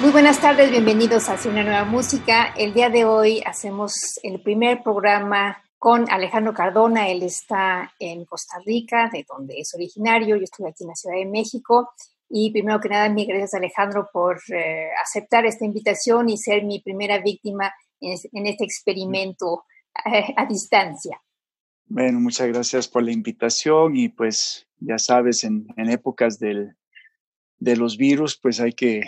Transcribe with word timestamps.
Muy 0.00 0.12
buenas 0.12 0.40
tardes, 0.40 0.70
bienvenidos 0.70 1.28
a 1.28 1.36
una 1.46 1.62
nueva 1.62 1.84
música. 1.84 2.54
El 2.56 2.72
día 2.72 2.88
de 2.88 3.04
hoy 3.04 3.42
hacemos 3.44 3.92
el 4.22 4.40
primer 4.40 4.82
programa 4.82 5.62
con 5.76 6.10
Alejandro 6.10 6.54
Cardona. 6.54 7.10
Él 7.10 7.22
está 7.22 7.92
en 7.98 8.24
Costa 8.24 8.56
Rica, 8.64 9.10
de 9.12 9.26
donde 9.28 9.58
es 9.58 9.74
originario. 9.74 10.36
Yo 10.36 10.44
estoy 10.44 10.66
aquí 10.66 10.84
en 10.84 10.88
la 10.88 10.94
Ciudad 10.94 11.16
de 11.18 11.26
México. 11.26 11.90
Y 12.30 12.50
primero 12.50 12.80
que 12.80 12.88
nada, 12.88 13.10
mil 13.10 13.26
gracias 13.26 13.52
Alejandro 13.52 14.08
por 14.10 14.40
eh, 14.48 14.88
aceptar 15.02 15.44
esta 15.44 15.66
invitación 15.66 16.30
y 16.30 16.38
ser 16.38 16.64
mi 16.64 16.80
primera 16.80 17.18
víctima 17.18 17.70
en, 18.00 18.46
este 18.46 18.64
experimento 18.64 19.64
eh, 20.06 20.32
a 20.34 20.46
distancia. 20.46 21.20
Bueno, 21.84 22.20
muchas 22.20 22.48
gracias 22.48 22.88
por 22.88 23.02
la 23.02 23.12
invitación 23.12 23.96
y 23.96 24.08
pues 24.08 24.66
ya 24.78 24.98
sabes, 24.98 25.44
en, 25.44 25.66
en 25.76 25.90
épocas 25.90 26.38
del, 26.38 26.74
de 27.60 27.76
los 27.76 27.98
virus, 27.98 28.38
pues 28.38 28.58
hay 28.58 28.72
que 28.72 29.02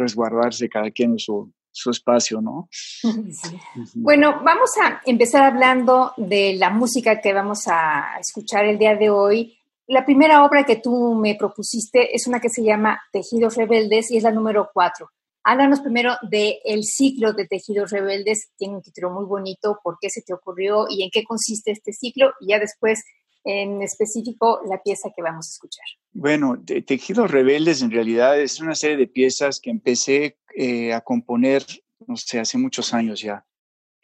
resguardarse 0.00 0.68
cada 0.68 0.90
quien 0.90 1.12
en 1.12 1.18
su, 1.18 1.52
espacio, 1.90 2.40
¿no? 2.40 2.68
Bueno, 3.94 4.40
vamos 4.44 4.70
a 4.82 5.00
empezar 5.06 5.42
hablando 5.42 6.12
de 6.16 6.54
la 6.54 6.70
música 6.70 7.20
que 7.20 7.32
vamos 7.32 7.68
a 7.68 8.18
escuchar 8.18 8.64
el 8.64 8.78
día 8.78 8.96
de 8.96 9.10
hoy. 9.10 9.56
La 9.86 10.04
primera 10.04 10.44
obra 10.44 10.64
que 10.64 10.76
tú 10.76 11.14
me 11.14 11.36
propusiste 11.36 12.14
es 12.14 12.26
una 12.26 12.40
que 12.40 12.48
se 12.48 12.62
llama 12.62 13.00
Tejidos 13.12 13.56
Rebeldes 13.56 14.10
y 14.10 14.16
es 14.16 14.22
la 14.24 14.32
número 14.32 14.70
cuatro. 14.72 15.10
Háblanos 15.42 15.80
primero 15.80 16.16
del 16.22 16.54
el 16.64 16.84
ciclo 16.84 17.32
de 17.32 17.46
Tejidos 17.46 17.90
Rebeldes. 17.90 18.50
Tiene 18.56 18.76
un 18.76 18.82
título 18.82 19.10
muy 19.10 19.24
bonito. 19.24 19.78
¿Por 19.82 19.96
qué 20.00 20.10
se 20.10 20.22
te 20.22 20.34
ocurrió 20.34 20.86
y 20.88 21.02
en 21.02 21.10
qué 21.10 21.24
consiste 21.24 21.70
este 21.70 21.92
ciclo? 21.92 22.32
Y 22.40 22.48
ya 22.48 22.58
después 22.58 23.02
en 23.44 23.82
específico 23.82 24.60
la 24.68 24.82
pieza 24.82 25.10
que 25.14 25.22
vamos 25.22 25.48
a 25.48 25.50
escuchar? 25.50 25.84
Bueno, 26.12 26.62
Tejidos 26.86 27.30
Rebeldes 27.30 27.82
en 27.82 27.90
realidad 27.90 28.40
es 28.40 28.60
una 28.60 28.74
serie 28.74 28.96
de 28.96 29.06
piezas 29.06 29.60
que 29.60 29.70
empecé 29.70 30.38
eh, 30.54 30.92
a 30.92 31.00
componer, 31.00 31.64
no 32.06 32.16
sé, 32.16 32.40
hace 32.40 32.58
muchos 32.58 32.92
años 32.92 33.20
ya. 33.20 33.46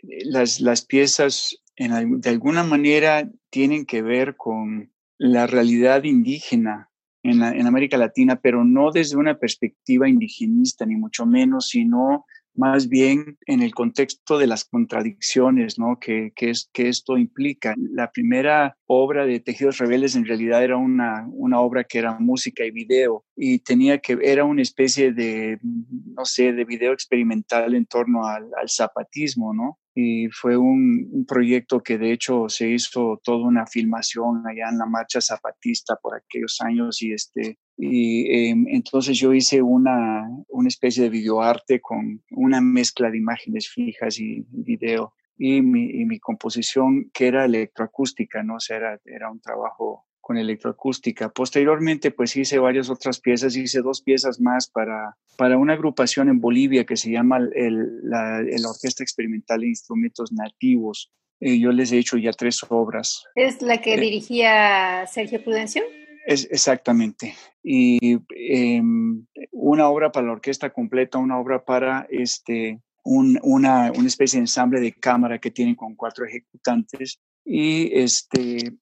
Las, 0.02 0.60
las 0.60 0.84
piezas 0.84 1.62
de 1.76 2.30
alguna 2.30 2.62
manera 2.62 3.28
tienen 3.50 3.84
que 3.84 4.02
ver 4.02 4.36
con 4.36 4.92
la 5.18 5.46
realidad 5.46 6.04
indígena 6.04 6.90
en, 7.22 7.42
en 7.42 7.66
América 7.66 7.96
Latina, 7.96 8.40
pero 8.40 8.64
no 8.64 8.92
desde 8.92 9.16
una 9.16 9.38
perspectiva 9.38 10.08
indigenista, 10.08 10.86
ni 10.86 10.96
mucho 10.96 11.26
menos, 11.26 11.68
sino 11.68 12.24
más 12.56 12.88
bien 12.88 13.38
en 13.46 13.62
el 13.62 13.74
contexto 13.74 14.38
de 14.38 14.46
las 14.46 14.64
contradicciones 14.64 15.78
¿no? 15.78 15.98
que, 16.00 16.32
que, 16.34 16.50
es, 16.50 16.70
que 16.72 16.88
esto 16.88 17.16
implica. 17.16 17.74
La 17.76 18.10
primera 18.10 18.76
obra 18.86 19.26
de 19.26 19.40
Tejidos 19.40 19.78
Rebeldes 19.78 20.16
en 20.16 20.24
realidad 20.24 20.62
era 20.62 20.76
una, 20.76 21.26
una 21.32 21.60
obra 21.60 21.84
que 21.84 21.98
era 21.98 22.18
música 22.18 22.64
y 22.64 22.70
video 22.70 23.24
y 23.36 23.58
tenía 23.60 23.98
que, 23.98 24.18
era 24.22 24.44
una 24.44 24.62
especie 24.62 25.12
de, 25.12 25.58
no 25.62 26.24
sé, 26.24 26.52
de 26.52 26.64
video 26.64 26.92
experimental 26.92 27.74
en 27.74 27.86
torno 27.86 28.26
al, 28.26 28.46
zapatismo, 28.68 29.54
¿no? 29.54 29.78
y 29.94 30.28
fue 30.28 30.56
un, 30.56 31.24
proyecto 31.26 31.82
que 31.82 31.98
de 31.98 32.12
hecho 32.12 32.48
se 32.48 32.68
hizo 32.68 33.20
toda 33.22 33.46
una 33.46 33.66
filmación 33.66 34.42
allá 34.46 34.68
en 34.70 34.78
la 34.78 34.86
marcha 34.86 35.20
zapatista 35.20 35.96
por 35.96 36.16
aquellos 36.16 36.58
años 36.60 37.00
y 37.02 37.12
este 37.12 37.58
y 37.76 38.48
em, 38.48 38.66
entonces 38.68 39.18
yo 39.18 39.34
hice 39.34 39.60
una, 39.60 40.28
una 40.48 40.68
especie 40.68 41.04
de 41.04 41.10
videoarte 41.10 41.80
con 41.80 42.22
una 42.30 42.60
mezcla 42.60 43.10
de 43.10 43.18
imágenes 43.18 43.68
fijas 43.68 44.18
y 44.18 44.46
video 44.48 45.14
y 45.36 45.60
mi, 45.60 45.84
y 45.84 46.04
mi 46.06 46.18
composición 46.18 47.10
que 47.12 47.26
era 47.26 47.44
electroacústica, 47.44 48.42
¿no? 48.42 48.56
O 48.56 48.60
sea, 48.60 48.78
era, 48.78 49.00
era 49.04 49.30
un 49.30 49.40
trabajo 49.40 50.06
con 50.26 50.38
electroacústica. 50.38 51.28
Posteriormente, 51.28 52.10
pues 52.10 52.36
hice 52.36 52.58
varias 52.58 52.90
otras 52.90 53.20
piezas, 53.20 53.54
hice 53.54 53.80
dos 53.80 54.02
piezas 54.02 54.40
más 54.40 54.68
para, 54.68 55.16
para 55.36 55.56
una 55.56 55.74
agrupación 55.74 56.28
en 56.28 56.40
Bolivia 56.40 56.84
que 56.84 56.96
se 56.96 57.12
llama 57.12 57.38
el, 57.54 58.00
la, 58.02 58.40
Orquesta 58.68 59.04
Experimental 59.04 59.60
de 59.60 59.68
Instrumentos 59.68 60.32
Nativos. 60.32 61.12
y 61.38 61.60
yo 61.60 61.70
les 61.70 61.92
he 61.92 61.98
hecho 61.98 62.16
ya 62.16 62.32
tres 62.32 62.58
obras. 62.68 63.22
¿Es 63.36 63.62
la 63.62 63.80
que 63.80 63.94
eh, 63.94 64.00
dirigía 64.00 65.06
Sergio 65.06 65.44
Prudencio? 65.44 65.84
Es, 66.26 66.48
exactamente. 66.50 67.34
Y 67.62 68.18
em, 68.30 69.24
una 69.52 69.88
obra 69.88 70.10
para 70.10 70.26
la 70.26 70.32
orquesta 70.32 70.70
completa, 70.70 71.18
una 71.18 71.38
obra 71.38 71.64
para 71.64 72.04
este, 72.10 72.80
un, 73.04 73.38
una, 73.44 73.92
una 73.92 74.08
especie 74.08 74.38
de 74.38 74.42
ensamble 74.42 74.80
de 74.80 74.92
cámara 74.92 75.38
que 75.38 75.52
tienen 75.52 75.76
con 75.76 75.94
cuatro 75.94 76.26
ejecutantes. 76.26 77.20
Y 77.44 77.96
este, 77.96 78.72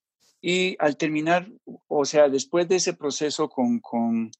y 0.40 0.74
al 0.78 0.96
terminar, 0.96 1.52
o 1.86 2.06
sea, 2.06 2.30
después 2.30 2.66
de 2.66 2.76
ese 2.76 2.94
proceso 2.94 3.50
con, 3.50 3.78
con, 3.80 4.30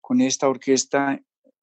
con 0.00 0.22
esta 0.22 0.48
orquesta, 0.48 1.20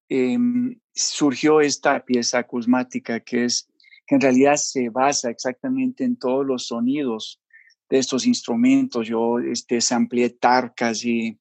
em, 0.08 0.78
surgió 0.94 1.60
esta 1.60 2.04
pieza 2.04 2.38
acusmática 2.38 3.18
que 3.18 3.46
es, 3.46 3.68
que 4.06 4.14
en 4.14 4.20
realidad 4.20 4.56
se 4.56 4.90
basa 4.90 5.28
exactamente 5.28 6.04
en 6.04 6.16
todos 6.16 6.46
los 6.46 6.68
sonidos 6.68 7.40
de 7.88 7.98
estos 7.98 8.26
instrumentos. 8.26 9.06
Yo 9.06 9.38
este, 9.38 9.78
amplié 9.90 10.30
tarcas 10.30 11.04
y 11.04 11.38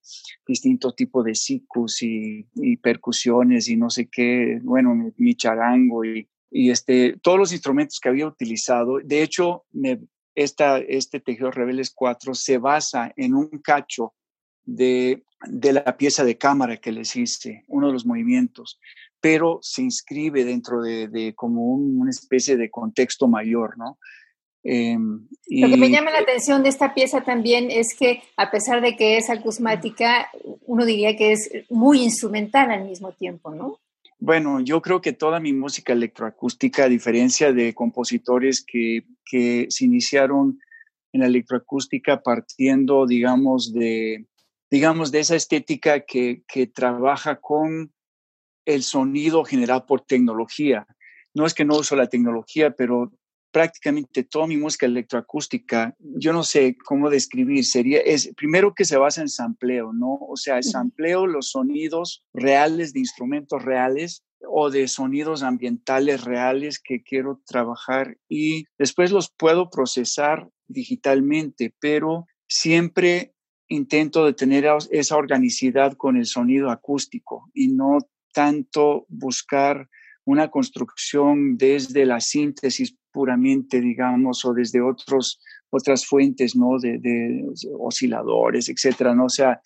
distintos 0.47 0.95
tipos 0.95 1.25
de 1.25 1.35
sicus 1.35 2.01
y, 2.03 2.45
y, 2.55 2.77
percusiones 2.77 3.69
y 3.69 3.77
no 3.77 3.89
sé 3.89 4.07
qué, 4.07 4.59
bueno, 4.63 5.13
mi, 5.17 5.35
charango 5.35 6.03
y, 6.05 6.27
y, 6.51 6.69
este, 6.69 7.17
todos 7.21 7.39
los 7.39 7.51
instrumentos 7.53 7.99
que 7.99 8.09
había 8.09 8.27
utilizado. 8.27 8.99
De 9.03 9.23
hecho, 9.23 9.65
me, 9.71 9.99
esta, 10.35 10.79
este 10.79 11.19
Tejido 11.19 11.51
Rebeldes 11.51 11.91
4 11.93 12.33
se 12.33 12.57
basa 12.57 13.13
en 13.15 13.35
un 13.35 13.49
cacho 13.63 14.13
de, 14.65 15.23
de, 15.45 15.73
la 15.73 15.97
pieza 15.97 16.23
de 16.23 16.37
cámara 16.37 16.77
que 16.77 16.91
les 16.91 17.15
hice, 17.15 17.63
uno 17.67 17.87
de 17.87 17.93
los 17.93 18.05
movimientos, 18.05 18.79
pero 19.19 19.59
se 19.61 19.81
inscribe 19.81 20.43
dentro 20.45 20.81
de, 20.81 21.07
de 21.07 21.33
como 21.35 21.73
una 21.75 22.09
especie 22.09 22.57
de 22.57 22.69
contexto 22.69 23.27
mayor, 23.27 23.77
¿no? 23.77 23.97
Em, 24.63 25.27
Lo 25.49 25.67
que 25.67 25.77
me 25.77 25.89
llama 25.89 26.11
la 26.11 26.19
atención 26.19 26.63
de 26.63 26.69
esta 26.69 26.93
pieza 26.93 27.21
también 27.21 27.69
es 27.69 27.95
que 27.97 28.23
a 28.37 28.49
pesar 28.49 28.81
de 28.81 28.95
que 28.95 29.17
es 29.17 29.29
acusmática, 29.29 30.29
uno 30.65 30.85
diría 30.85 31.17
que 31.17 31.33
es 31.33 31.49
muy 31.69 32.01
instrumental 32.01 32.71
al 32.71 32.85
mismo 32.85 33.11
tiempo, 33.11 33.53
¿no? 33.53 33.79
Bueno, 34.19 34.61
yo 34.61 34.81
creo 34.81 35.01
que 35.01 35.11
toda 35.11 35.41
mi 35.41 35.51
música 35.51 35.91
electroacústica, 35.91 36.85
a 36.85 36.89
diferencia 36.89 37.51
de 37.51 37.73
compositores 37.73 38.63
que, 38.65 39.03
que 39.25 39.67
se 39.69 39.83
iniciaron 39.83 40.61
en 41.11 41.19
la 41.19 41.27
electroacústica 41.27 42.23
partiendo, 42.23 43.05
digamos, 43.05 43.73
de, 43.73 44.25
digamos, 44.71 45.11
de 45.11 45.19
esa 45.19 45.35
estética 45.35 46.05
que, 46.05 46.43
que 46.47 46.67
trabaja 46.67 47.41
con 47.41 47.91
el 48.65 48.83
sonido 48.83 49.43
generado 49.43 49.85
por 49.85 50.01
tecnología. 50.01 50.87
No 51.33 51.45
es 51.45 51.53
que 51.53 51.65
no 51.65 51.77
uso 51.77 51.97
la 51.97 52.07
tecnología, 52.07 52.71
pero 52.71 53.11
prácticamente 53.53 54.23
toda 54.23 54.47
mi 54.47 54.57
música 54.57 54.87
electroacústica, 54.87 55.95
yo 55.99 56.33
no 56.33 56.43
sé 56.43 56.75
cómo 56.83 57.11
describir, 57.11 57.63
sería, 57.63 57.99
es 57.99 58.33
primero 58.35 58.73
que 58.73 58.83
se 58.83 58.97
basa 58.97 59.21
en 59.21 59.29
sampleo, 59.29 59.93
¿no? 59.93 60.17
O 60.27 60.35
sea, 60.35 60.61
sampleo 60.63 61.27
los 61.27 61.51
sonidos 61.51 62.25
reales 62.33 62.93
de 62.93 63.01
instrumentos 63.01 63.63
reales 63.63 64.23
o 64.49 64.71
de 64.71 64.87
sonidos 64.87 65.43
ambientales 65.43 66.23
reales 66.23 66.79
que 66.79 67.03
quiero 67.03 67.41
trabajar 67.45 68.17
y 68.27 68.65
después 68.79 69.11
los 69.11 69.29
puedo 69.29 69.69
procesar 69.69 70.49
digitalmente, 70.67 71.75
pero 71.79 72.25
siempre 72.47 73.35
intento 73.67 74.25
de 74.25 74.33
tener 74.33 74.65
esa 74.89 75.15
organicidad 75.15 75.93
con 75.93 76.17
el 76.17 76.25
sonido 76.25 76.71
acústico 76.71 77.51
y 77.53 77.67
no 77.67 77.99
tanto 78.33 79.05
buscar 79.09 79.87
una 80.25 80.49
construcción 80.49 81.57
desde 81.57 82.05
la 82.05 82.19
síntesis 82.19 82.95
puramente, 83.13 83.79
digamos, 83.79 84.43
o 84.43 84.53
desde 84.53 84.81
otros, 84.81 85.39
otras 85.69 86.05
fuentes, 86.05 86.55
¿no? 86.55 86.79
De, 86.79 86.97
de 86.97 87.45
osciladores, 87.79 88.67
etcétera, 88.67 89.15
¿no? 89.15 89.25
O 89.25 89.29
sea, 89.29 89.61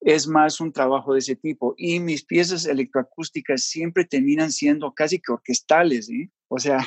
es 0.00 0.26
más 0.28 0.60
un 0.60 0.72
trabajo 0.72 1.12
de 1.12 1.20
ese 1.20 1.36
tipo. 1.36 1.74
Y 1.76 2.00
mis 2.00 2.24
piezas 2.24 2.66
electroacústicas 2.66 3.62
siempre 3.62 4.04
terminan 4.04 4.52
siendo 4.52 4.92
casi 4.92 5.18
que 5.18 5.32
orquestales, 5.32 6.08
¿eh? 6.10 6.30
O 6.48 6.58
sea, 6.58 6.86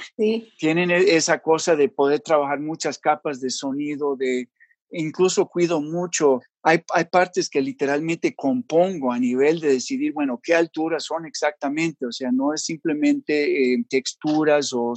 tienen 0.57 0.91
e, 0.91 1.15
esa 1.15 1.39
cosa 1.39 1.75
de 1.75 1.89
poder 1.89 2.21
trabajar 2.21 2.59
muchas 2.59 2.97
capas 2.97 3.39
de 3.41 3.49
sonido, 3.49 4.15
de 4.15 4.49
incluso 4.91 5.47
cuido 5.47 5.81
mucho. 5.81 6.39
Hay, 6.63 6.79
hay 6.93 7.05
partes 7.05 7.49
que 7.49 7.61
literalmente 7.61 8.35
compongo 8.35 9.11
a 9.11 9.19
nivel 9.19 9.59
de 9.59 9.73
decidir, 9.73 10.13
bueno, 10.13 10.39
qué 10.41 10.55
alturas 10.55 11.05
son 11.05 11.25
exactamente. 11.25 12.05
O 12.05 12.11
sea, 12.11 12.31
no 12.31 12.53
es 12.53 12.63
simplemente 12.63 13.73
eh, 13.73 13.85
texturas 13.89 14.71
o, 14.73 14.93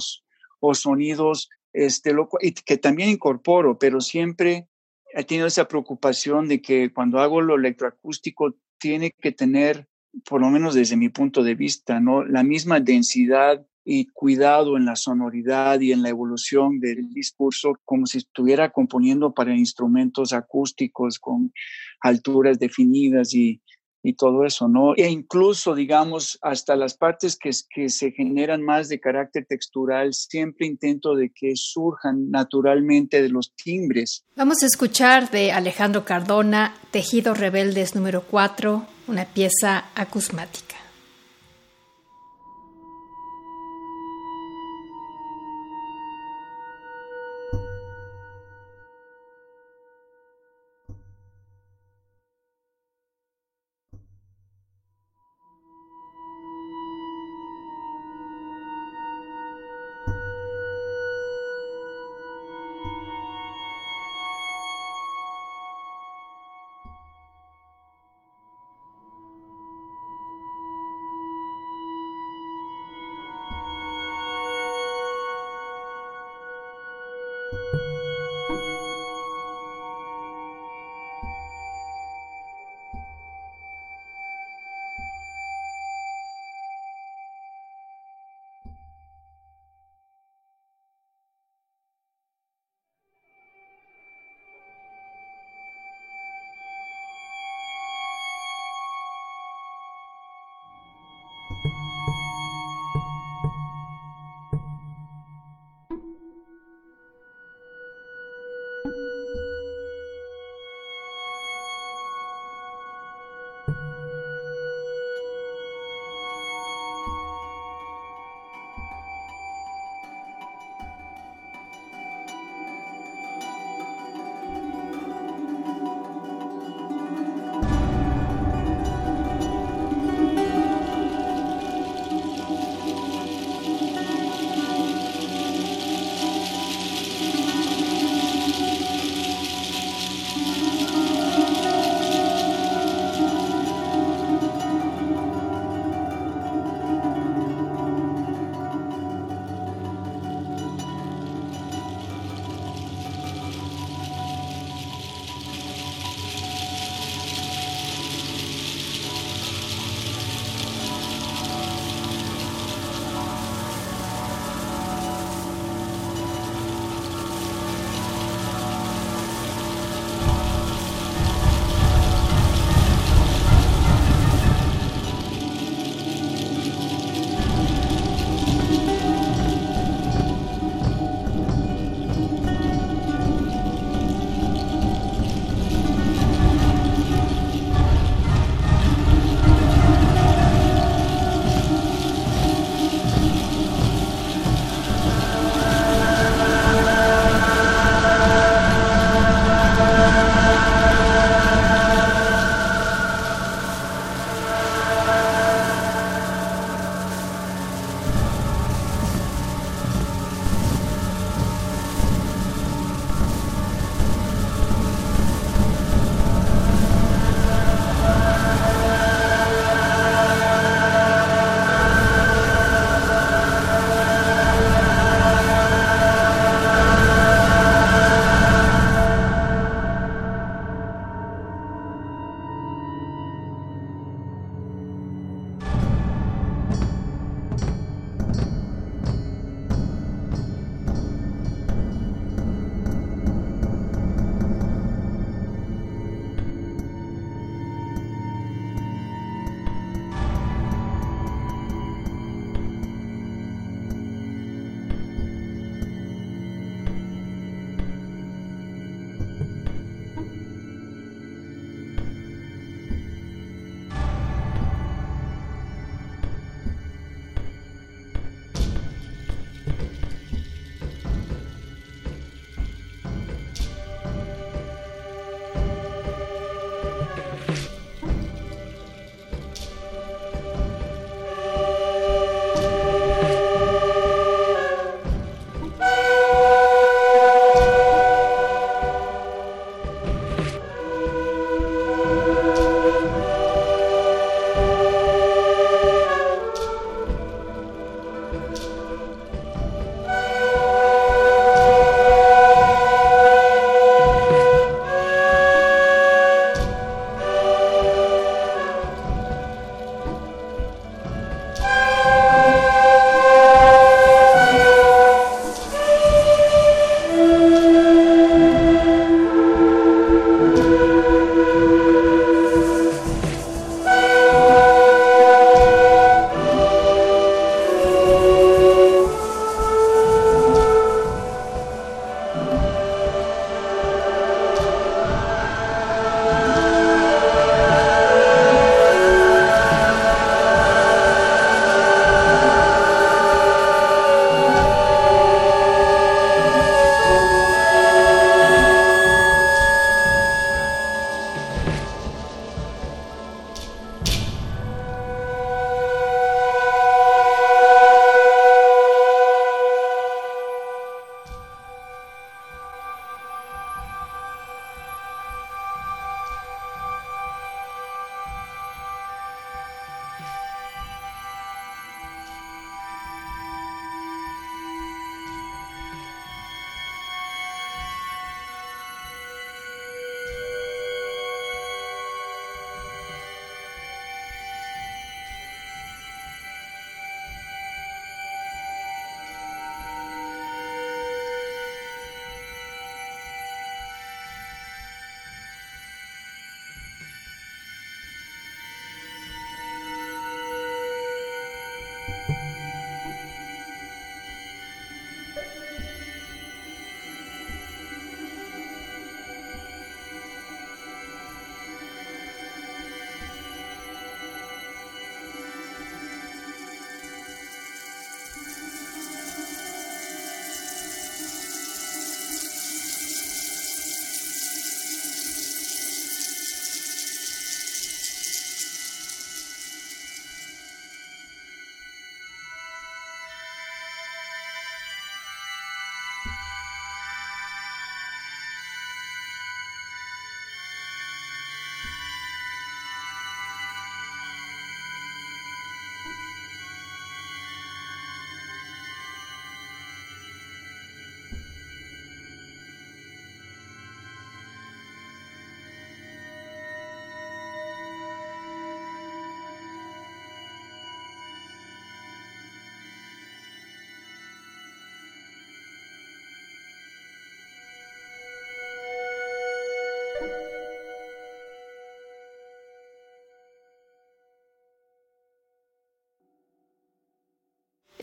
o 0.65 0.75
sonidos 0.75 1.49
este, 1.73 2.15
y 2.41 2.51
que 2.53 2.77
también 2.77 3.09
incorporo, 3.09 3.77
pero 3.77 4.01
siempre 4.01 4.67
he 5.13 5.23
tenido 5.23 5.47
esa 5.47 5.67
preocupación 5.67 6.47
de 6.47 6.61
que 6.61 6.91
cuando 6.93 7.19
hago 7.19 7.41
lo 7.41 7.55
electroacústico 7.55 8.55
tiene 8.77 9.11
que 9.11 9.31
tener, 9.31 9.87
por 10.27 10.41
lo 10.41 10.49
menos 10.49 10.73
desde 10.73 10.97
mi 10.97 11.09
punto 11.09 11.43
de 11.43 11.55
vista, 11.55 11.99
¿no? 11.99 12.23
la 12.23 12.43
misma 12.43 12.79
densidad 12.79 13.65
y 13.83 14.07
cuidado 14.07 14.77
en 14.77 14.85
la 14.85 14.95
sonoridad 14.95 15.79
y 15.79 15.91
en 15.91 16.01
la 16.01 16.09
evolución 16.09 16.79
del 16.79 17.13
discurso 17.13 17.79
como 17.85 18.07
si 18.07 18.17
estuviera 18.17 18.71
componiendo 18.71 19.33
para 19.33 19.55
instrumentos 19.55 20.33
acústicos 20.33 21.19
con 21.19 21.53
alturas 22.01 22.57
definidas 22.57 23.33
y, 23.35 23.61
y 24.05 24.13
todo 24.13 24.45
eso, 24.45 24.67
¿no? 24.67 24.93
E 24.95 25.09
incluso, 25.09 25.73
digamos, 25.73 26.37
hasta 26.41 26.75
las 26.75 26.95
partes 26.95 27.37
que, 27.37 27.49
que 27.69 27.89
se 27.89 28.11
generan 28.11 28.61
más 28.61 28.87
de 28.87 28.99
carácter 28.99 29.45
textural, 29.47 30.13
siempre 30.13 30.67
intento 30.67 31.15
de 31.15 31.31
que 31.33 31.53
surjan 31.55 32.29
naturalmente 32.29 33.21
de 33.21 33.29
los 33.29 33.53
timbres. 33.55 34.25
Vamos 34.35 34.61
a 34.63 34.67
escuchar 34.67 35.31
de 35.31 35.51
Alejandro 35.51 36.05
Cardona, 36.05 36.75
Tejidos 36.91 37.39
Rebeldes 37.39 37.95
número 37.95 38.23
4, 38.29 38.85
una 39.07 39.25
pieza 39.25 39.85
acusmática. 39.95 40.74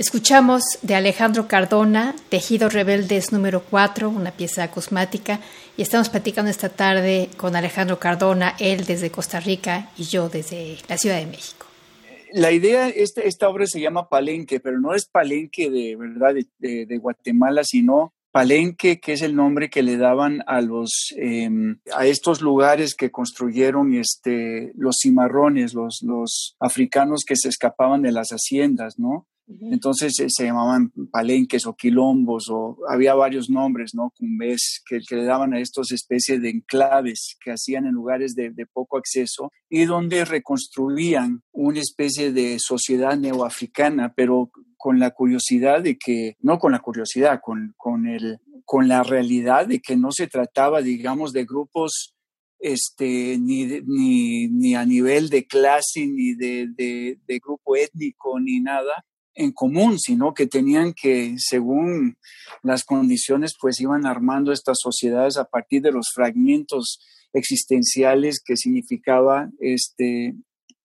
Escuchamos 0.03 0.65
de 0.83 0.97
Alejandro 0.97 1.47
Cardona, 1.47 2.17
Tejidos 2.29 2.73
Rebeldes 2.73 3.31
número 3.31 3.63
4, 3.63 4.11
una 4.11 4.33
pieza 4.33 4.65
acusmática, 4.65 5.39
y 5.77 5.83
estamos 5.83 6.09
platicando 6.09 6.51
esta 6.51 6.71
tarde 6.71 7.31
con 7.37 7.55
Alejandro 7.55 8.01
Cardona, 8.01 8.57
él 8.59 8.85
desde 8.85 9.13
Costa 9.13 9.39
Rica 9.39 9.93
y 9.97 10.03
yo 10.03 10.29
desde 10.29 10.79
la 10.89 10.99
Ciudad 10.99 11.21
de 11.21 11.27
México. 11.27 11.67
La 12.33 12.51
idea, 12.51 12.89
esta, 12.89 13.21
esta 13.21 13.49
obra 13.49 13.65
se 13.69 13.81
llama 13.81 14.09
Palenque, 14.09 14.59
pero 14.59 14.81
no 14.81 14.93
es 14.93 15.07
Palenque 15.07 15.71
de 15.71 15.95
verdad 15.95 16.35
de, 16.59 16.99
Guatemala, 16.99 17.63
sino 17.63 18.13
Palenque, 18.33 18.99
que 18.99 19.13
es 19.13 19.23
el 19.23 19.37
nombre 19.37 19.71
que 19.71 19.85
le 19.85 19.99
daban 19.99 20.43
a 20.49 20.63
los 20.63 21.15
em, 21.17 21.79
a 21.95 22.07
estos 22.07 22.41
lugares 22.41 22.97
que 22.97 23.13
construyeron 23.13 23.95
este, 23.95 24.73
los 24.75 24.97
cimarrones, 25.01 25.75
los, 25.75 26.03
los 26.03 26.57
africanos 26.59 27.23
que 27.25 27.37
se 27.37 27.49
escapaban 27.49 28.03
de 28.03 28.11
las 28.11 28.31
haciendas, 28.31 28.99
¿no? 28.99 29.29
Entonces 29.47 30.19
eh, 30.21 30.27
se 30.29 30.45
llamaban 30.45 30.93
palenques 31.11 31.67
o 31.67 31.75
quilombos 31.75 32.49
o 32.49 32.79
había 32.89 33.15
varios 33.15 33.51
nombres, 33.51 33.95
¿no? 33.95 34.13
Cumbés, 34.17 34.83
que, 34.89 35.01
le 35.11 35.25
daban 35.25 35.53
a 35.53 35.61
estos 35.61 35.93
especies 35.93 36.41
de 36.41 36.51
enclaves 36.51 37.37
que 37.43 37.51
hacían 37.51 37.87
en 37.87 37.93
lugares 37.93 38.35
de, 38.35 38.53
poco 38.73 38.97
acceso 38.97 39.51
y 39.69 39.85
donde 39.85 40.25
reconstruían 40.25 41.43
una 41.53 41.81
especie 41.81 42.33
de 42.33 42.59
sociedad 42.59 43.17
neoafricana, 43.17 44.15
pero 44.15 44.51
con 44.77 44.99
la 44.99 45.11
curiosidad 45.11 45.83
de 45.83 45.99
que, 45.99 46.37
no 46.41 46.59
con 46.59 46.73
la 46.73 46.79
curiosidad, 46.79 47.41
con, 47.43 47.75
con, 47.77 48.07
el, 48.07 48.39
con 48.65 48.89
la 48.89 49.03
realidad 49.03 49.67
de 49.67 49.81
que 49.81 49.97
no 49.97 50.13
se 50.13 50.29
trataba, 50.29 50.81
digamos, 50.81 51.33
de 51.33 51.45
grupos 51.45 52.15
este, 52.63 53.39
ni, 53.39 53.67
ni, 53.87 54.49
ni, 54.49 54.75
a 54.77 54.87
nivel 54.87 55.29
de 55.29 55.47
clase, 55.47 56.07
ni 56.07 56.35
de, 56.35 56.69
de, 56.77 57.39
grupo 57.41 57.75
étnico, 57.77 58.39
ni 58.39 58.61
nada, 58.61 59.05
en 59.35 59.53
común, 59.53 59.99
sino 59.99 60.35
que 60.35 60.47
tenían 60.47 60.93
que, 60.93 61.35
según 61.39 62.17
las 62.63 62.85
condiciones, 62.85 63.53
pues 63.61 63.81
iban 63.81 64.07
armando 64.07 64.53
estas 64.53 64.79
sociedades 64.81 65.37
a 65.37 65.45
partir 65.45 65.83
de 65.83 65.93
los 65.93 66.11
fragmentos 66.15 67.01
existenciales 67.33 68.43
que 68.45 68.57
significaba 68.57 69.51
este 69.59 70.35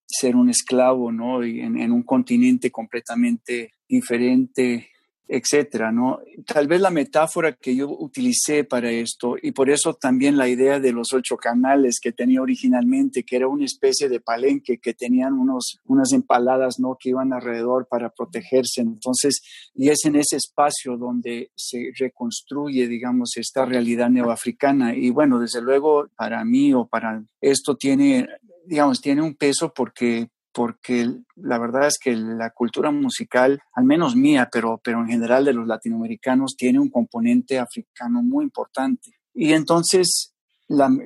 ser 0.06 0.36
un 0.36 0.48
esclavo, 0.48 1.12
¿no? 1.12 1.44
Y 1.44 1.60
en, 1.60 1.78
en 1.78 1.92
un 1.92 2.02
continente 2.02 2.70
completamente 2.70 3.74
diferente 3.86 4.88
etcétera, 5.28 5.92
¿no? 5.92 6.20
Tal 6.46 6.66
vez 6.66 6.80
la 6.80 6.90
metáfora 6.90 7.52
que 7.52 7.76
yo 7.76 7.88
utilicé 7.90 8.64
para 8.64 8.90
esto, 8.90 9.36
y 9.40 9.52
por 9.52 9.68
eso 9.68 9.94
también 9.94 10.38
la 10.38 10.48
idea 10.48 10.80
de 10.80 10.92
los 10.92 11.12
ocho 11.12 11.36
canales 11.36 11.98
que 12.02 12.12
tenía 12.12 12.40
originalmente, 12.40 13.24
que 13.24 13.36
era 13.36 13.46
una 13.46 13.66
especie 13.66 14.08
de 14.08 14.20
palenque 14.20 14.78
que 14.78 14.94
tenían 14.94 15.34
unos, 15.34 15.80
unas 15.84 16.12
empaladas, 16.12 16.80
¿no? 16.80 16.96
Que 16.98 17.10
iban 17.10 17.32
alrededor 17.32 17.86
para 17.88 18.10
protegerse. 18.10 18.80
Entonces, 18.80 19.42
y 19.74 19.90
es 19.90 20.04
en 20.06 20.16
ese 20.16 20.36
espacio 20.36 20.96
donde 20.96 21.50
se 21.54 21.92
reconstruye, 21.98 22.88
digamos, 22.88 23.36
esta 23.36 23.66
realidad 23.66 24.08
neoafricana. 24.08 24.96
Y 24.96 25.10
bueno, 25.10 25.38
desde 25.38 25.60
luego, 25.60 26.08
para 26.16 26.44
mí 26.44 26.72
o 26.72 26.86
para 26.86 27.22
esto 27.40 27.76
tiene, 27.76 28.26
digamos, 28.66 29.00
tiene 29.00 29.22
un 29.22 29.34
peso 29.34 29.72
porque 29.74 30.28
porque 30.58 31.06
la 31.36 31.56
verdad 31.56 31.86
es 31.86 31.98
que 32.02 32.16
la 32.16 32.50
cultura 32.50 32.90
musical, 32.90 33.62
al 33.74 33.84
menos 33.84 34.16
mía, 34.16 34.48
pero, 34.50 34.80
pero 34.82 34.98
en 34.98 35.06
general 35.06 35.44
de 35.44 35.52
los 35.52 35.68
latinoamericanos, 35.68 36.56
tiene 36.56 36.80
un 36.80 36.90
componente 36.90 37.60
africano 37.60 38.24
muy 38.24 38.42
importante. 38.42 39.12
Y 39.32 39.52
entonces, 39.52 40.34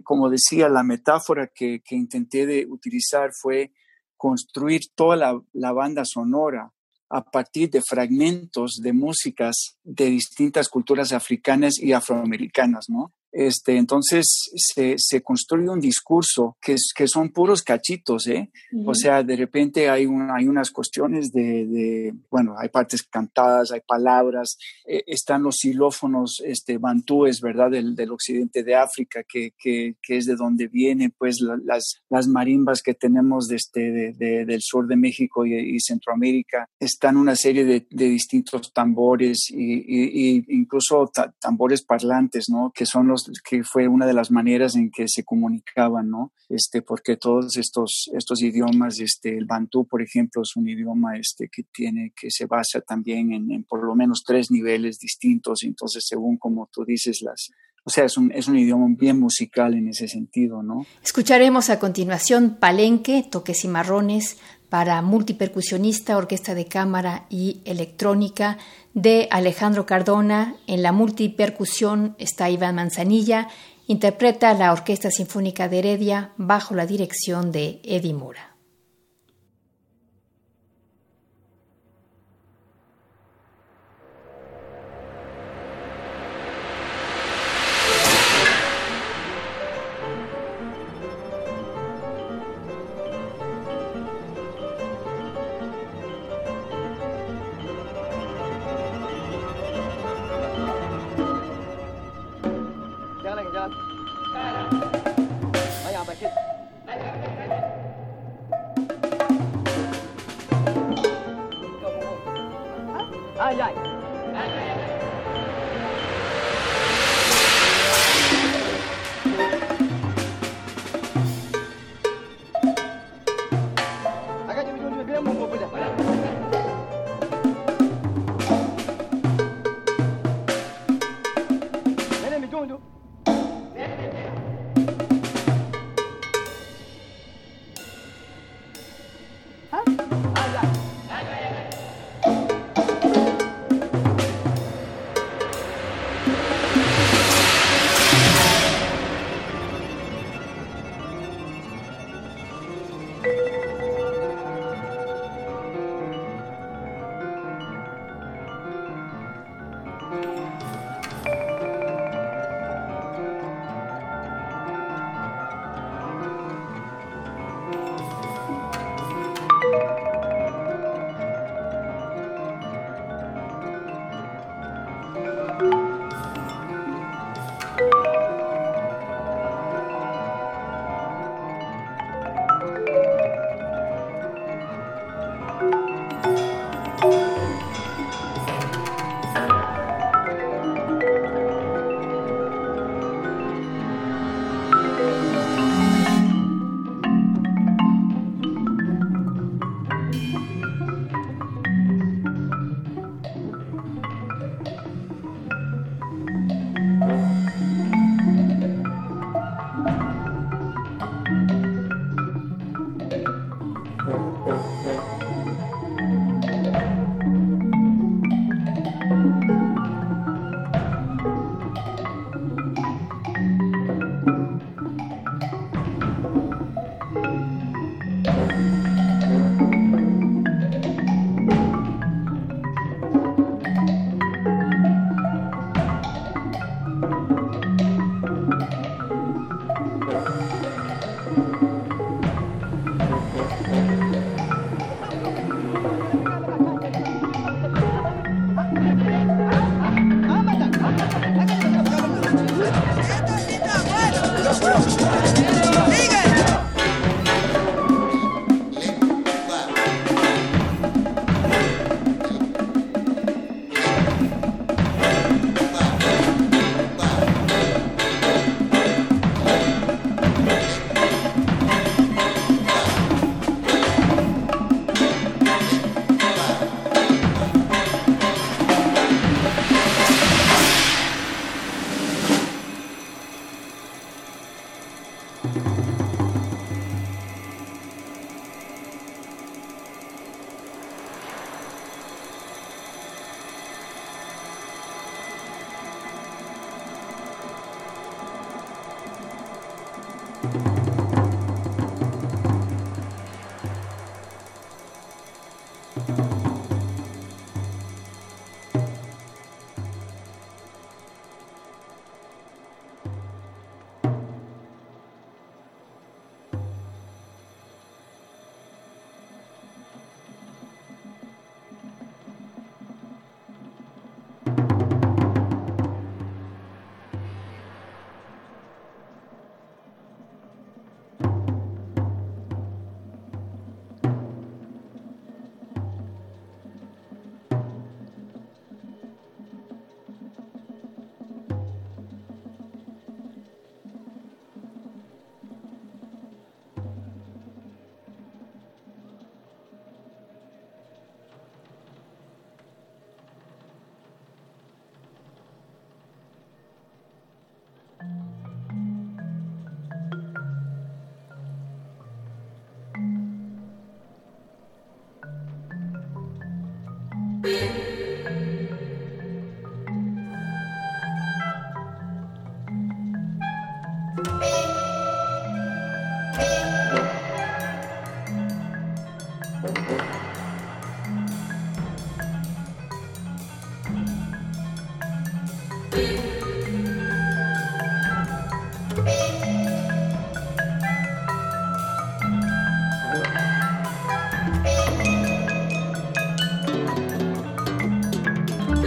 como 0.04 0.30
decía, 0.30 0.70
la 0.70 0.82
metáfora 0.82 1.50
que, 1.54 1.82
intenté 1.90 2.46
de 2.46 2.66
utilizar 2.66 3.28
fue 3.38 3.72
construir 4.16 4.80
toda 4.94 5.16
la, 5.16 5.38
la 5.52 5.72
banda 5.72 6.04
sonora 6.06 6.72
a 7.10 7.22
partir 7.22 7.68
de 7.68 7.82
fragmentos 7.86 8.80
de 8.82 8.94
músicas 8.94 9.76
de 9.84 10.06
distintas 10.06 10.70
culturas 10.70 11.12
africanas 11.12 11.74
y 11.78 11.92
afroamericanas, 11.92 12.86
¿no? 12.88 13.12
Este, 13.32 13.78
entonces 13.78 14.50
se, 14.54 14.96
se, 14.98 15.22
construye 15.22 15.66
un 15.70 15.80
discurso 15.80 16.58
que, 16.60 16.76
que 16.94 17.08
son 17.08 17.30
puros 17.30 17.62
cachitos, 17.62 18.26
¿eh? 18.26 18.50
O 18.84 18.94
sea, 18.94 19.22
de 19.22 19.36
repente 19.36 19.88
hay, 19.88 20.04
un, 20.04 20.30
hay 20.30 20.46
unas 20.46 20.70
cuestiones 20.70 21.32
de, 21.32 21.66
de, 21.66 22.14
bueno, 22.30 22.54
hay 22.58 22.68
partes 22.68 23.02
cantadas, 23.02 23.72
hay 23.72 23.80
palabras, 23.80 24.58
eh, 24.86 25.02
están 25.06 25.44
los 25.44 25.56
xilófonos 25.56 26.42
este, 26.44 26.76
bantúes, 26.76 27.40
¿verdad? 27.40 27.70
Del, 27.70 27.96
del 27.96 28.10
occidente 28.10 28.62
de 28.62 28.74
África, 28.74 29.22
que, 29.26 29.54
que, 29.58 29.96
que, 30.02 30.18
es 30.18 30.26
de 30.26 30.36
donde 30.36 30.68
vienen, 30.68 31.14
pues, 31.16 31.38
las, 31.40 32.02
las 32.10 32.28
marimbas 32.28 32.82
que 32.82 32.92
tenemos 32.92 33.48
de 33.48 33.56
este, 33.56 34.12
de, 34.12 34.44
del 34.44 34.60
sur 34.60 34.86
de 34.86 34.96
México 34.96 35.46
y, 35.46 35.80
Centroamérica. 35.80 36.68
Están 36.78 37.16
una 37.16 37.34
serie 37.34 37.64
de, 37.64 37.86
distintos 37.90 38.72
tambores 38.74 39.48
y, 39.50 40.36
y 40.36 40.44
incluso 40.48 41.10
tambores 41.40 41.82
parlantes, 41.82 42.44
¿no? 42.50 42.70
Que 42.74 42.84
son 42.84 43.08
los 43.08 43.21
que 43.48 43.62
fue 43.64 43.88
una 43.88 44.06
de 44.06 44.14
las 44.14 44.30
maneras 44.30 44.76
en 44.76 44.90
que 44.90 45.06
se 45.08 45.24
comunicaban, 45.24 46.10
¿no? 46.10 46.32
Este, 46.48 46.82
porque 46.82 47.16
todos 47.16 47.56
estos, 47.56 48.10
estos 48.14 48.42
idiomas, 48.42 49.00
este, 49.00 49.36
el 49.36 49.46
bantú, 49.46 49.86
por 49.86 50.02
ejemplo, 50.02 50.42
es 50.42 50.56
un 50.56 50.68
idioma 50.68 51.16
este, 51.16 51.48
que 51.50 51.64
tiene, 51.72 52.12
que 52.14 52.28
se 52.30 52.46
basa 52.46 52.80
también 52.80 53.32
en, 53.32 53.64
por 53.64 53.84
lo 53.84 53.94
menos 53.94 54.22
tres 54.26 54.50
niveles 54.50 54.98
distintos, 54.98 55.62
entonces 55.62 56.04
según 56.06 56.36
como 56.36 56.68
tú 56.72 56.84
dices, 56.84 57.22
las, 57.22 57.50
o 57.84 57.90
sea, 57.90 58.04
es 58.04 58.16
un, 58.16 58.30
es 58.32 58.48
un 58.48 58.58
idioma 58.58 58.86
bien 58.98 59.18
musical 59.18 59.74
en 59.74 59.88
ese 59.88 60.08
sentido, 60.08 60.62
¿no? 60.62 60.86
Escucharemos 61.02 61.70
a 61.70 61.78
continuación 61.78 62.56
Palenque, 62.60 63.26
Toques 63.28 63.64
y 63.64 63.68
Marrones, 63.68 64.38
para 64.72 65.02
multipercusionista, 65.02 66.16
orquesta 66.16 66.54
de 66.54 66.64
cámara 66.64 67.26
y 67.28 67.60
electrónica 67.66 68.56
de 68.94 69.28
Alejandro 69.30 69.84
Cardona. 69.84 70.56
En 70.66 70.82
la 70.82 70.92
multipercusión 70.92 72.16
está 72.18 72.48
Iván 72.48 72.76
Manzanilla, 72.76 73.48
interpreta 73.86 74.54
la 74.54 74.72
Orquesta 74.72 75.10
Sinfónica 75.10 75.68
de 75.68 75.80
Heredia 75.80 76.32
bajo 76.38 76.74
la 76.74 76.86
dirección 76.86 77.52
de 77.52 77.82
Eddie 77.84 78.14
Mura. 78.14 78.51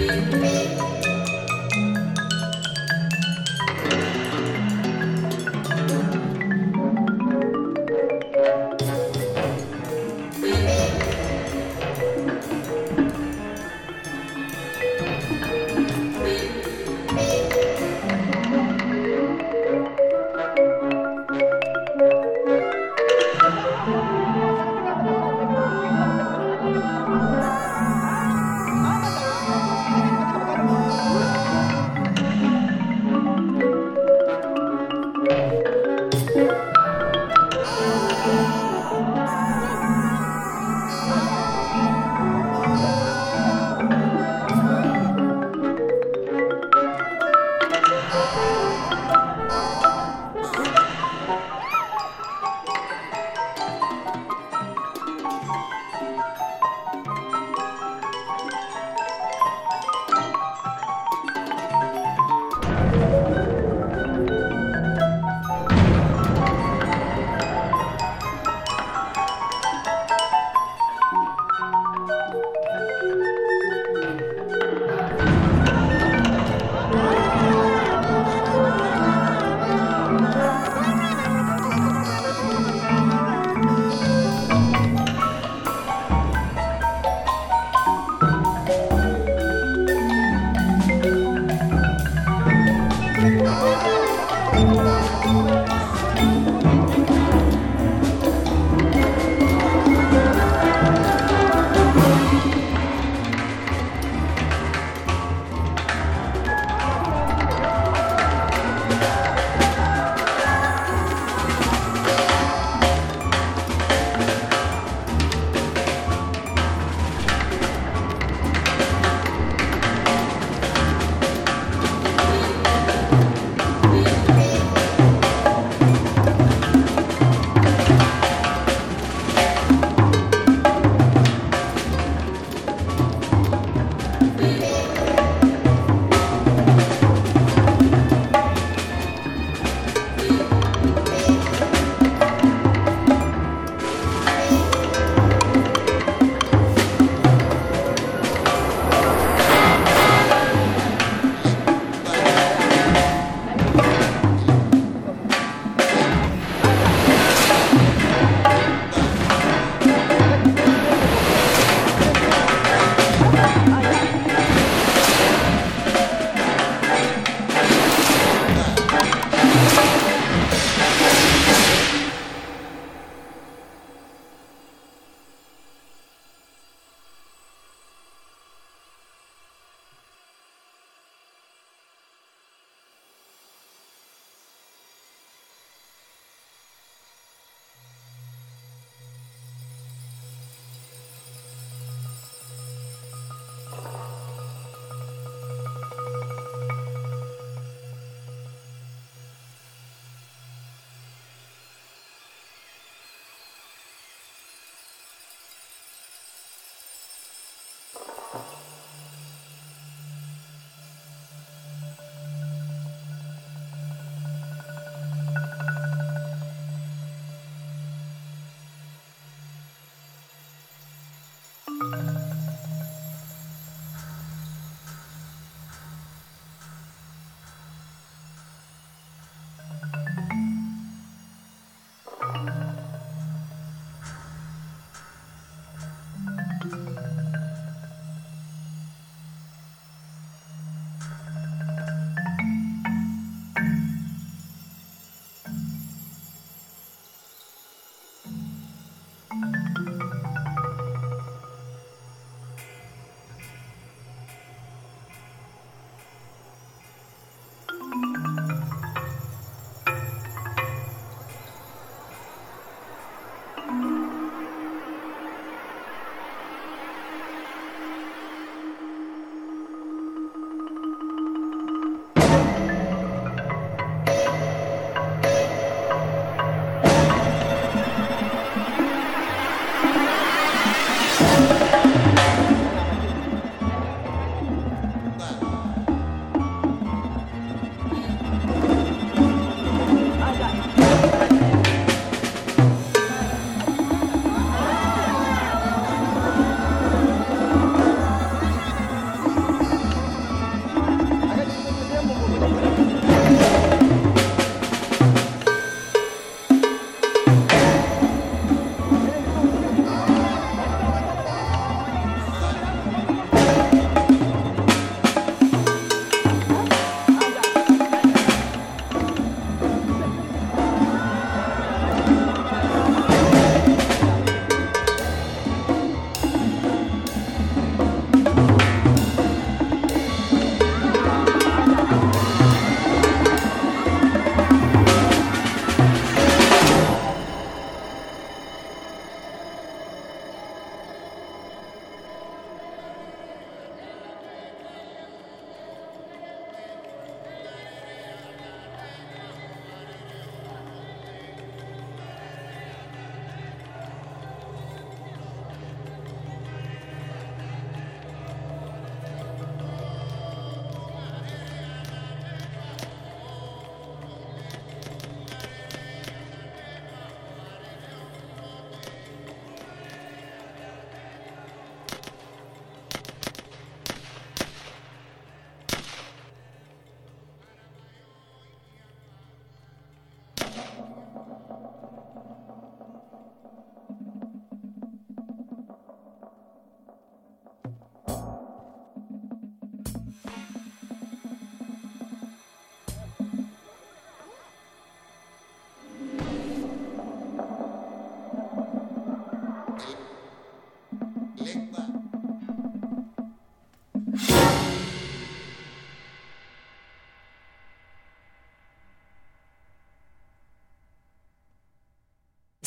Música 0.06 1.05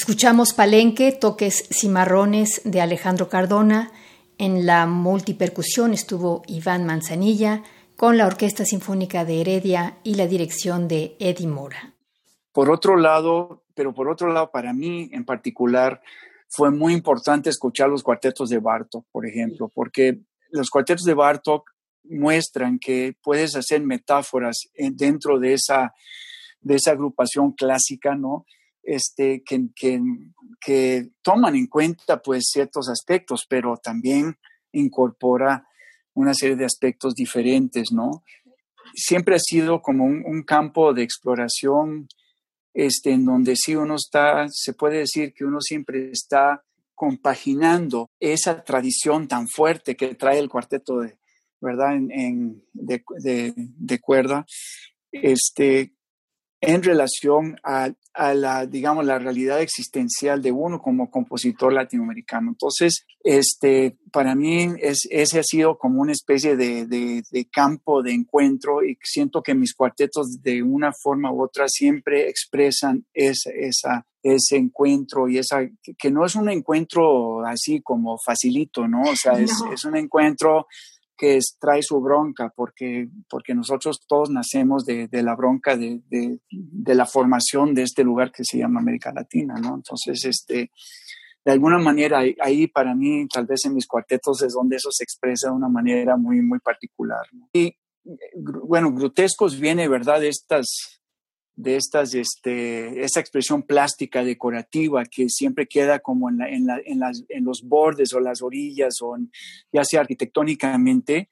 Escuchamos 0.08 0.54
Palenque, 0.54 1.12
toques 1.12 1.68
cimarrones 1.70 2.62
de 2.64 2.80
Alejandro 2.80 3.28
Cardona. 3.28 3.92
En 4.38 4.64
la 4.64 4.86
multipercusión 4.86 5.92
estuvo 5.92 6.40
Iván 6.46 6.86
Manzanilla 6.86 7.62
con 7.94 8.16
la 8.16 8.26
Orquesta 8.26 8.64
Sinfónica 8.64 9.26
de 9.26 9.42
Heredia 9.42 9.98
y 10.04 10.14
la 10.14 10.26
dirección 10.26 10.88
de 10.88 11.14
Eddie 11.18 11.46
Mora. 11.46 11.92
Por 12.52 12.70
otro 12.70 12.96
lado, 12.96 13.64
pero 13.74 13.92
por 13.92 14.08
otro 14.08 14.32
lado, 14.32 14.50
para 14.50 14.72
mí 14.72 15.10
en 15.12 15.26
particular, 15.26 16.00
fue 16.48 16.70
muy 16.70 16.94
importante 16.94 17.50
escuchar 17.50 17.90
los 17.90 18.02
cuartetos 18.02 18.48
de 18.48 18.60
Bartok, 18.60 19.04
por 19.12 19.26
ejemplo, 19.26 19.68
porque 19.68 20.20
los 20.52 20.70
cuartetos 20.70 21.04
de 21.04 21.12
Bartok 21.12 21.68
muestran 22.04 22.78
que 22.78 23.14
puedes 23.22 23.54
hacer 23.56 23.82
metáforas 23.82 24.70
dentro 24.74 25.38
de 25.38 25.52
esa, 25.52 25.92
de 26.62 26.76
esa 26.76 26.92
agrupación 26.92 27.52
clásica, 27.52 28.14
¿no? 28.14 28.46
Este, 28.90 29.42
que, 29.44 31.10
toman 31.20 31.54
en 31.54 31.66
cuenta 31.66 32.22
pues 32.22 32.44
ciertos 32.50 32.88
aspectos, 32.88 33.44
pero 33.46 33.76
también 33.76 34.38
incorpora 34.72 35.68
una 36.14 36.32
serie 36.32 36.56
de 36.56 36.64
aspectos 36.64 37.14
diferentes, 37.14 37.92
¿no? 37.92 38.24
Siempre 38.94 39.34
ha 39.36 39.40
sido 39.40 39.82
como 39.82 40.06
un, 40.06 40.42
campo 40.42 40.94
de 40.94 41.02
exploración 41.02 42.08
este, 42.72 43.10
en 43.10 43.26
donde 43.26 43.56
sí 43.56 43.76
uno 43.76 43.96
está, 43.96 44.46
se 44.50 44.72
puede 44.72 45.00
decir 45.00 45.34
que 45.34 45.44
uno 45.44 45.60
siempre 45.60 46.10
está 46.10 46.64
compaginando 46.94 48.08
esa 48.18 48.64
tradición 48.64 49.28
tan 49.28 49.48
fuerte 49.48 49.96
que 49.96 50.14
trae 50.14 50.38
el 50.38 50.48
cuarteto 50.48 51.00
de, 51.00 51.18
¿verdad? 51.60 51.94
En, 51.94 52.64
de, 52.72 53.04
de, 53.54 54.00
cuerda, 54.00 54.46
este, 55.12 55.92
en 56.60 56.82
relación 56.82 57.56
a, 57.62 57.90
a, 58.14 58.34
la, 58.34 58.66
digamos, 58.66 59.04
la 59.04 59.18
realidad 59.18 59.60
existencial 59.60 60.42
de 60.42 60.50
uno 60.50 60.80
como 60.80 61.10
compositor 61.10 61.72
latinoamericano. 61.72 62.50
Entonces, 62.50 63.06
este, 63.22 63.96
para 64.12 64.34
mí 64.34 64.74
es, 64.80 65.06
ese 65.10 65.38
ha 65.38 65.44
sido 65.44 65.78
como 65.78 66.00
una 66.00 66.12
especie 66.12 66.56
de, 66.56 66.86
de, 66.86 67.48
campo 67.52 68.02
de 68.02 68.12
encuentro 68.12 68.84
y 68.84 68.98
siento 69.02 69.42
que 69.42 69.54
mis 69.54 69.74
cuartetos 69.74 70.42
de 70.42 70.62
una 70.62 70.92
forma 70.92 71.32
u 71.32 71.42
otra 71.42 71.66
siempre 71.68 72.28
expresan 72.28 73.06
esa, 73.14 73.50
esa, 73.50 74.06
ese 74.22 74.56
encuentro 74.56 75.28
y 75.28 75.38
esa, 75.38 75.60
que 75.96 76.10
no 76.10 76.24
es 76.24 76.34
un 76.34 76.48
encuentro 76.50 77.46
así 77.46 77.80
como 77.82 78.18
facilito, 78.24 78.88
¿no? 78.88 79.02
O 79.02 79.16
sea, 79.16 79.38
es, 79.38 79.52
es 79.72 79.84
un 79.84 79.96
encuentro 79.96 80.66
que 81.18 81.40
trae 81.58 81.82
su 81.82 82.00
bronca, 82.00 82.52
porque, 82.54 83.08
porque 83.28 83.52
nosotros 83.52 84.00
todos 84.06 84.30
nacemos 84.30 84.86
de, 84.86 85.08
la 85.10 85.34
bronca 85.34 85.76
de, 85.76 86.00
la 86.86 87.06
formación 87.06 87.74
de 87.74 87.82
este 87.82 88.04
lugar 88.04 88.30
que 88.30 88.44
se 88.44 88.58
llama 88.58 88.80
América 88.80 89.12
Latina, 89.12 89.54
¿no? 89.60 89.74
Entonces, 89.74 90.24
este, 90.24 90.70
de 91.44 91.52
alguna 91.52 91.78
manera, 91.78 92.22
ahí 92.40 92.68
para 92.68 92.94
mí, 92.94 93.26
tal 93.26 93.46
vez 93.46 93.64
en 93.64 93.74
mis 93.74 93.88
cuartetos 93.88 94.42
es 94.42 94.52
donde 94.52 94.76
eso 94.76 94.90
se 94.92 95.02
expresa 95.02 95.48
de 95.48 95.56
una 95.56 95.68
manera 95.68 96.16
muy, 96.16 96.40
muy 96.40 96.60
particular. 96.60 97.26
Y, 97.52 97.74
bueno, 98.62 98.92
grotescos 98.92 99.58
viene, 99.58 99.88
¿verdad?, 99.88 100.20
de 100.20 100.28
estas 100.28 100.97
de 101.58 101.74
estas, 101.74 102.14
este, 102.14 103.02
esa 103.02 103.18
expresión 103.18 103.64
plástica 103.64 104.22
decorativa 104.22 105.04
que 105.04 105.28
siempre 105.28 105.66
queda 105.66 105.98
como 105.98 106.30
en, 106.30 106.40
en, 106.40 106.68
en, 106.86 107.44
los 107.44 107.62
bordes 107.64 108.12
o 108.14 108.20
las 108.20 108.42
orillas, 108.42 108.94
o 109.02 109.16
ya 109.72 109.82
sea 109.84 110.02
arquitectónicamente 110.02 111.28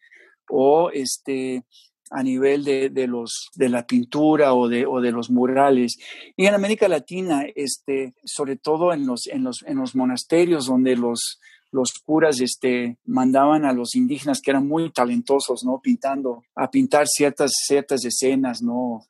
o 0.48 0.90
este, 0.90 1.62
a 2.10 2.24
nivel 2.24 2.64
de, 2.64 2.90
de, 2.90 3.06
los, 3.06 3.50
de 3.54 3.68
la 3.68 3.86
pintura 3.86 4.52
o 4.54 4.68
de, 4.68 4.84
o 4.84 5.00
de 5.00 5.12
los 5.12 5.30
murales. 5.30 5.96
Y 6.36 6.46
en 6.46 6.54
América 6.54 6.88
Latina, 6.88 7.44
este, 7.54 8.12
sobre 8.24 8.56
todo 8.56 8.92
en 8.92 9.06
los, 9.06 9.28
en 9.28 9.44
los, 9.44 9.62
en 9.64 9.78
los 9.78 9.94
monasterios 9.94 10.66
donde 10.66 10.96
los, 10.96 11.38
los 11.72 11.92
curas 12.04 12.40
este, 12.40 12.98
mandaban 13.04 13.64
a 13.64 13.72
los 13.72 13.94
indígenas 13.94 14.40
que 14.40 14.50
eran 14.50 14.66
muy 14.66 14.90
talentosos, 14.92 15.64
¿no? 15.64 15.80
Pintando, 15.80 16.42
a 16.54 16.70
pintar 16.70 17.06
ciertas, 17.06 17.52
ciertas 17.66 18.04
escenas, 18.04 18.62
¿no? 18.62 19.06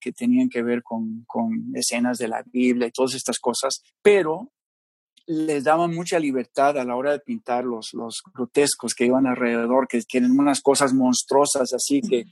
que 0.00 0.12
tenían 0.12 0.48
que 0.48 0.62
ver 0.62 0.82
con, 0.82 1.24
con 1.26 1.72
escenas 1.74 2.18
de 2.18 2.28
la 2.28 2.42
Biblia 2.44 2.86
y 2.86 2.92
todas 2.92 3.14
estas 3.14 3.38
cosas, 3.38 3.82
pero 4.02 4.50
les 5.26 5.64
daban 5.64 5.94
mucha 5.94 6.18
libertad 6.18 6.78
a 6.78 6.84
la 6.84 6.94
hora 6.94 7.12
de 7.12 7.18
pintar 7.18 7.64
los, 7.64 7.90
los 7.92 8.22
grotescos 8.32 8.94
que 8.94 9.06
iban 9.06 9.26
alrededor, 9.26 9.88
que 9.88 10.00
tienen 10.02 10.38
unas 10.38 10.60
cosas 10.60 10.92
monstruosas 10.94 11.72
así 11.74 12.00
que, 12.00 12.26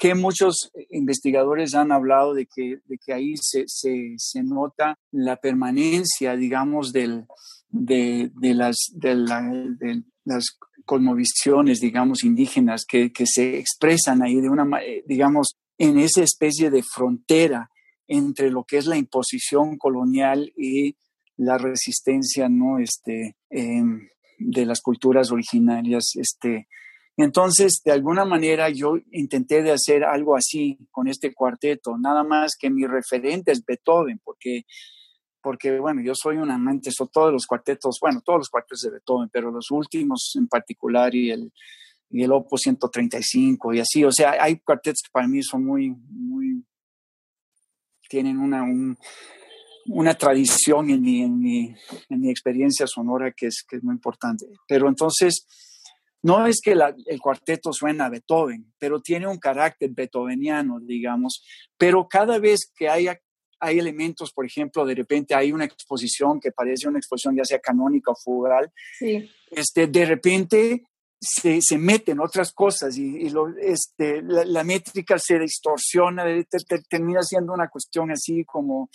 que 0.00 0.14
muchos 0.14 0.72
investigadores 0.88 1.74
han 1.74 1.92
hablado 1.92 2.32
de 2.32 2.46
que, 2.46 2.78
de 2.86 2.96
que 2.96 3.12
ahí 3.12 3.34
se, 3.38 3.64
se, 3.66 4.14
se 4.16 4.42
nota 4.42 4.98
la 5.12 5.36
permanencia, 5.36 6.36
digamos, 6.36 6.90
del, 6.90 7.26
de, 7.68 8.30
de, 8.34 8.54
las, 8.54 8.76
de, 8.94 10.02
las 10.24 10.58
cosmovisiones, 10.86 11.80
digamos, 11.80 12.24
indígenas 12.24 12.86
que, 12.88 13.12
que, 13.12 13.26
se 13.26 13.58
expresan 13.58 14.22
ahí 14.22 14.40
de 14.40 14.48
una, 14.48 14.66
eh, 14.82 15.04
digamos, 15.06 15.58
en 15.76 15.98
esa 15.98 16.22
especie 16.22 16.70
de 16.70 16.82
frontera 16.82 17.70
entre 18.08 18.50
lo 18.50 18.64
que 18.64 18.78
es 18.78 18.86
la 18.86 18.96
imposición 18.96 19.76
colonial 19.76 20.50
y 20.56 20.96
la 21.36 21.58
resistencia, 21.58 22.48
¿no? 22.48 22.78
Este, 22.78 23.36
em, 23.50 24.08
de 24.38 24.64
las 24.64 24.80
culturas 24.80 25.30
originarias, 25.30 26.12
este, 26.14 26.68
entonces, 27.16 27.82
de 27.84 27.92
alguna 27.92 28.24
manera 28.24 28.70
yo 28.70 28.96
intenté 29.12 29.62
de 29.62 29.72
hacer 29.72 30.04
algo 30.04 30.36
así 30.36 30.78
con 30.90 31.08
este 31.08 31.34
cuarteto, 31.34 31.98
nada 31.98 32.24
más 32.24 32.52
que 32.58 32.70
mi 32.70 32.86
referente 32.86 33.52
es 33.52 33.64
Beethoven, 33.64 34.20
porque 34.24 34.64
porque 35.42 35.78
bueno, 35.78 36.02
yo 36.02 36.12
soy 36.14 36.36
un 36.36 36.50
amante, 36.50 36.90
son 36.92 37.08
todos 37.08 37.32
los 37.32 37.46
cuartetos, 37.46 37.98
bueno, 38.00 38.20
todos 38.22 38.40
los 38.40 38.48
cuartetos 38.50 38.80
de 38.82 38.90
Beethoven, 38.90 39.30
pero 39.32 39.50
los 39.50 39.70
últimos 39.70 40.32
en 40.36 40.48
particular 40.48 41.14
y 41.14 41.30
el, 41.30 41.52
y 42.10 42.22
el 42.22 42.32
Opus 42.32 42.62
135 42.62 43.74
y 43.74 43.80
así, 43.80 44.04
o 44.04 44.12
sea, 44.12 44.36
hay 44.38 44.58
cuartetos 44.58 45.00
que 45.02 45.10
para 45.10 45.28
mí 45.28 45.42
son 45.42 45.64
muy, 45.64 45.90
muy, 45.90 46.64
tienen 48.08 48.38
una, 48.38 48.64
una 49.86 50.14
tradición 50.14 50.90
en 50.90 51.02
mi, 51.02 51.22
en, 51.22 51.38
mi, 51.38 51.74
en 52.08 52.20
mi 52.20 52.30
experiencia 52.30 52.86
sonora 52.86 53.32
que 53.32 53.46
es, 53.46 53.64
que 53.66 53.76
es 53.76 53.82
muy 53.82 53.94
importante. 53.94 54.46
Pero 54.66 54.88
entonces, 54.88 55.46
no 56.22 56.46
es 56.46 56.60
que 56.60 56.72
el 56.72 57.20
cuarteto 57.20 57.72
suena 57.72 58.06
a 58.06 58.10
Beethoven, 58.10 58.72
pero 58.78 59.00
tiene 59.00 59.26
un 59.26 59.38
carácter 59.38 59.90
beethoveniano, 59.90 60.78
digamos, 60.80 61.42
pero 61.78 62.06
cada 62.08 62.38
vez 62.38 62.70
que 62.76 62.88
haya 62.88 63.18
hay 63.60 63.78
elementos, 63.78 64.32
por 64.32 64.46
ejemplo, 64.46 64.86
de 64.86 64.94
repente 64.94 65.34
hay 65.34 65.52
una 65.52 65.66
exposición 65.66 66.40
que 66.40 66.50
parece 66.50 66.88
una 66.88 66.98
exposición 66.98 67.36
ya 67.36 67.44
sea 67.44 67.58
canónica 67.60 68.10
o 68.10 68.16
fugal, 68.16 68.72
este, 69.50 69.86
de 69.86 70.06
repente 70.06 70.84
se, 71.20 71.60
se 71.60 71.76
meten 71.76 72.20
otras 72.20 72.52
cosas 72.52 72.96
y, 72.96 73.28
lo, 73.28 73.48
este, 73.58 74.22
la, 74.22 74.64
métrica 74.64 75.18
se 75.18 75.38
distorsiona, 75.38 76.24
termina 76.88 77.22
siendo 77.22 77.52
una 77.52 77.68
cuestión 77.68 78.10
así 78.10 78.44
como, 78.46 78.88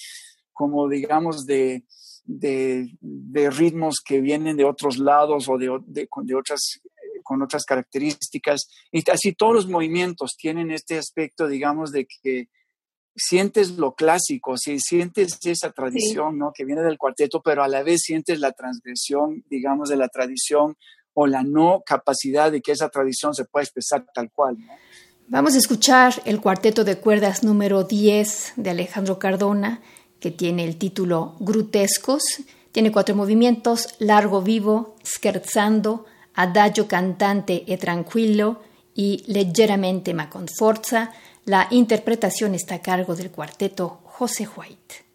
como 0.52 0.90
digamos, 0.90 1.46
de, 1.46 1.84
de, 2.24 2.90
de 3.00 3.50
ritmos 3.52 3.98
que 4.04 4.20
vienen 4.20 4.58
de 4.58 4.66
otros 4.66 4.98
lados 4.98 5.48
o 5.48 5.60
de, 5.60 5.80
de, 5.86 6.08
de 6.24 6.36
otras 6.36 6.82
con 7.26 7.42
otras 7.42 7.66
características. 7.66 8.70
Y 8.92 9.10
así 9.10 9.34
todos 9.34 9.54
los 9.54 9.68
movimientos 9.68 10.36
tienen 10.38 10.72
este 10.72 10.98
aspecto, 10.98 11.48
digamos, 11.48 11.92
de 11.92 12.06
que 12.06 12.48
sientes 13.16 13.72
lo 13.72 13.96
clásico, 13.96 14.58
si 14.58 14.80
sientes 14.80 15.40
esa 15.44 15.72
tradición, 15.72 16.38
¿no? 16.38 16.54
Que 16.54 16.66
viene 16.66 16.82
del 16.82 16.98
cuarteto, 16.98 17.42
pero 17.42 17.64
a 17.64 17.68
la 17.68 17.82
vez 17.82 18.02
sientes 18.02 18.40
la 18.40 18.52
transgresión, 18.52 19.44
digamos, 19.50 19.90
de 19.90 19.98
la 19.98 20.10
tradición 20.10 20.78
o 21.14 21.26
la 21.26 21.44
no 21.44 21.82
capacidad 21.86 22.52
de 22.52 22.62
que 22.62 22.74
esa 22.74 22.90
tradición 22.90 23.34
se 23.34 23.46
pueda 23.46 23.64
expresar 23.64 24.06
tal 24.14 24.32
cual, 24.32 24.58
Vamos 25.28 25.56
a 25.56 25.58
escuchar 25.58 26.22
el 26.26 26.40
cuarteto 26.40 26.84
de 26.84 27.00
cuerdas 27.00 27.44
número 27.44 27.84
10 27.84 28.54
de 28.58 28.70
Alejandro 28.70 29.18
Cardona, 29.18 29.82
que 30.20 30.30
tiene 30.30 30.66
el 30.66 30.78
título 30.78 31.36
Grutescos. 31.40 32.22
Tiene 32.72 32.92
cuatro 32.92 33.16
movimientos, 33.16 33.96
largo 33.98 34.44
vivo, 34.44 34.96
scherzando, 35.04 36.06
adagio 36.36 36.88
cantante 36.88 37.64
e 37.66 37.78
tranquillo 37.78 38.62
y 38.94 39.24
leggeramente 39.28 40.14
ma 40.14 40.30
con 40.30 40.48
forza, 40.48 41.12
la 41.46 41.68
interpretación 41.70 42.56
está 42.56 42.76
a 42.76 42.82
cargo 42.82 43.16
del 43.16 43.32
cuarteto 43.32 44.02
José 44.04 44.48
White. 44.56 45.06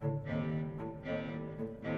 Thank 0.00 0.12
you. 1.84 1.95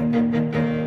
Música 0.00 0.79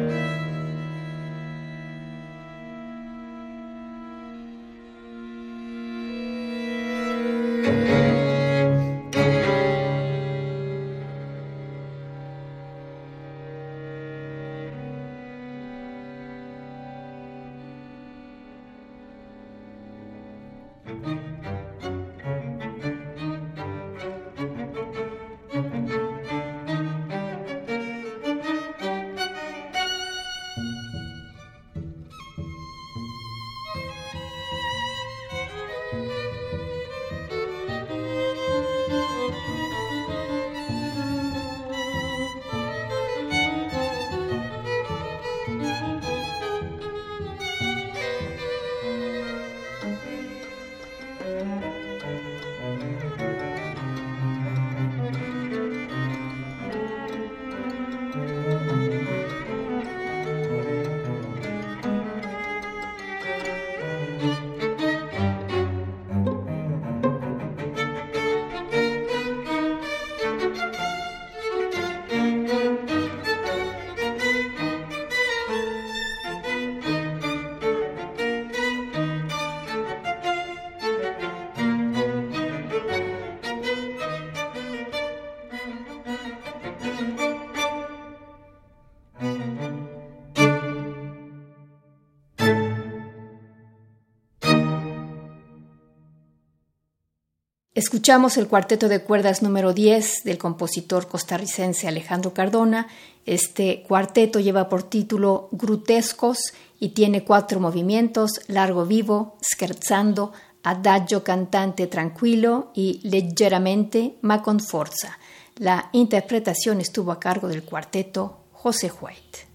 Escuchamos 97.94 98.38
el 98.38 98.48
cuarteto 98.48 98.89
de 98.89 99.04
cuerdas 99.04 99.44
número 99.44 99.72
10 99.72 100.24
del 100.24 100.39
compositor 100.39 101.08
costarricense 101.08 101.88
Alejandro 101.88 102.34
Cardona. 102.34 102.88
Este 103.28 103.84
cuarteto 103.88 104.39
lleva 104.39 104.68
por 104.68 104.82
título 104.82 105.48
Grutescos 105.52 106.39
y 106.80 106.89
tiene 106.89 107.24
cuatro 107.24 107.60
movimientos, 107.60 108.32
largo 108.48 108.88
vivo, 108.88 109.38
scherzando, 109.44 110.34
adagio 110.64 111.24
cantante 111.24 111.86
tranquilo 111.86 112.72
y 112.74 113.00
leggeramente 113.08 114.18
ma 114.24 114.41
con 114.41 114.60
forza. 114.60 115.20
La 115.58 115.91
interpretación 115.91 116.82
estuvo 116.82 117.12
a 117.12 117.20
cargo 117.20 117.48
del 117.48 117.62
cuarteto 117.62 118.39
José 118.54 118.91
White 119.00 119.53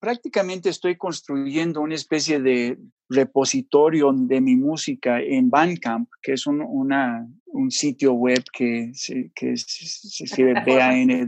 prácticamente 0.00 0.70
estoy 0.70 0.96
construyendo 0.96 1.80
una 1.82 1.94
especie 1.94 2.40
de 2.40 2.78
repositorio 3.08 4.12
de 4.12 4.40
mi 4.40 4.56
música 4.56 5.20
en 5.20 5.50
Bandcamp, 5.50 6.08
que 6.22 6.32
es 6.32 6.46
un, 6.46 6.62
una, 6.62 7.28
un 7.46 7.70
sitio 7.70 8.14
web 8.14 8.42
que 8.52 8.90
se, 8.94 9.30
que 9.34 9.56
se 9.56 10.24
escribe 10.24 10.54
B-A-N-D-C-A-M-P, 10.64 11.20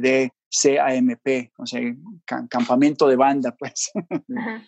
o 1.59 1.67
sea, 1.67 1.81
campamento 2.49 3.07
de 3.09 3.17
banda, 3.17 3.55
pues, 3.59 3.93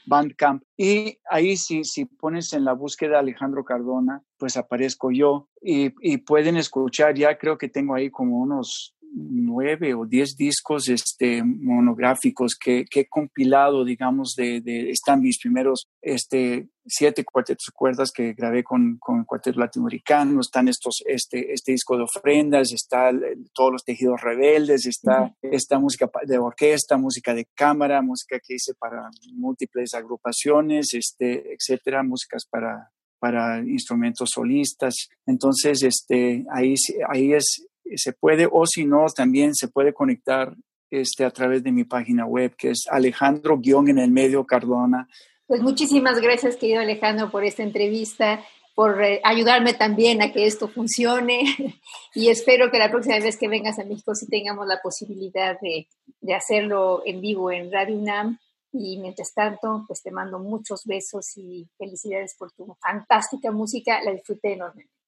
Bandcamp. 0.06 0.62
Y 0.76 1.18
ahí 1.30 1.56
si, 1.56 1.84
si 1.84 2.04
pones 2.04 2.52
en 2.52 2.64
la 2.64 2.74
búsqueda 2.74 3.20
Alejandro 3.20 3.64
Cardona, 3.64 4.22
pues 4.36 4.56
aparezco 4.56 5.10
yo 5.10 5.48
y, 5.62 5.94
y 6.00 6.18
pueden 6.18 6.56
escuchar, 6.56 7.14
ya 7.14 7.38
creo 7.38 7.56
que 7.56 7.68
tengo 7.68 7.94
ahí 7.94 8.10
como 8.10 8.38
unos 8.40 8.94
nueve 9.14 9.94
o 9.94 10.04
diez 10.06 10.36
discos 10.36 10.88
este, 10.88 11.42
monográficos 11.42 12.56
que, 12.56 12.84
que 12.84 13.00
he 13.00 13.08
compilado, 13.08 13.84
digamos, 13.84 14.34
de, 14.36 14.60
de, 14.60 14.90
están 14.90 15.20
mis 15.20 15.38
primeros 15.38 15.88
este, 16.02 16.68
siete 16.84 17.24
cuartetos 17.24 17.70
cuerdas 17.72 18.10
que 18.12 18.32
grabé 18.32 18.64
con, 18.64 18.98
con 18.98 19.24
cuarteto 19.24 19.60
latinoamericano, 19.60 20.40
están 20.40 20.68
estos, 20.68 21.02
este, 21.06 21.52
este 21.52 21.72
disco 21.72 21.96
de 21.96 22.02
ofrendas, 22.02 22.72
está 22.72 23.10
todos 23.52 23.72
los 23.72 23.84
tejidos 23.84 24.20
rebeldes, 24.20 24.86
está 24.86 25.34
esta 25.42 25.78
música 25.78 26.10
de 26.26 26.38
orquesta, 26.38 26.96
música 26.96 27.34
de 27.34 27.46
cámara, 27.54 28.02
música 28.02 28.40
que 28.40 28.54
hice 28.54 28.74
para 28.74 29.08
múltiples 29.32 29.94
agrupaciones, 29.94 30.92
este, 30.92 31.54
etcétera, 31.54 32.02
músicas 32.02 32.44
para 32.50 32.90
para 33.24 33.60
instrumentos 33.60 34.28
solistas. 34.34 35.08
Entonces, 35.24 35.82
este, 35.82 36.44
ahí, 36.52 36.74
ahí 37.08 37.32
es, 37.32 37.66
se 37.96 38.12
puede, 38.12 38.48
o 38.50 38.66
si 38.66 38.84
no, 38.84 39.06
también 39.14 39.54
se 39.54 39.68
puede 39.68 39.92
conectar 39.92 40.54
este, 40.90 41.24
a 41.24 41.30
través 41.30 41.62
de 41.62 41.72
mi 41.72 41.84
página 41.84 42.26
web, 42.26 42.54
que 42.56 42.70
es 42.70 42.84
Alejandro 42.90 43.58
guion 43.58 43.88
en 43.88 43.98
el 43.98 44.10
medio 44.10 44.44
Cardona. 44.44 45.08
Pues 45.46 45.60
muchísimas 45.60 46.20
gracias, 46.20 46.56
querido 46.56 46.80
Alejandro, 46.80 47.30
por 47.30 47.44
esta 47.44 47.62
entrevista, 47.62 48.44
por 48.74 49.02
eh, 49.02 49.20
ayudarme 49.24 49.74
también 49.74 50.22
a 50.22 50.32
que 50.32 50.46
esto 50.46 50.68
funcione 50.68 51.44
y 52.14 52.28
espero 52.28 52.70
que 52.70 52.78
la 52.78 52.90
próxima 52.90 53.18
vez 53.18 53.36
que 53.36 53.48
vengas 53.48 53.78
a 53.78 53.84
México 53.84 54.14
sí 54.14 54.26
tengamos 54.28 54.66
la 54.66 54.80
posibilidad 54.82 55.58
de, 55.60 55.88
de 56.20 56.34
hacerlo 56.34 57.02
en 57.04 57.20
vivo 57.20 57.50
en 57.50 57.70
Radio 57.70 57.96
UNAM. 57.96 58.38
Y 58.72 58.98
mientras 58.98 59.32
tanto, 59.32 59.84
pues 59.86 60.02
te 60.02 60.10
mando 60.10 60.40
muchos 60.40 60.84
besos 60.84 61.36
y 61.36 61.68
felicidades 61.78 62.34
por 62.36 62.50
tu 62.52 62.76
fantástica 62.82 63.52
música, 63.52 64.02
la 64.02 64.10
disfruté 64.10 64.54
enormemente. 64.54 65.03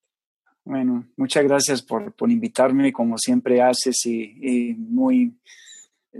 Bueno, 0.66 1.06
muchas 1.16 1.44
gracias 1.44 1.80
por, 1.80 2.12
por 2.12 2.28
invitarme, 2.28 2.92
como 2.92 3.16
siempre 3.18 3.62
haces, 3.62 4.04
y, 4.04 4.74
muy, 4.76 5.38